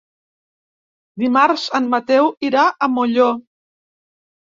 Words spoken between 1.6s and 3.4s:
en Mateu irà a Molló.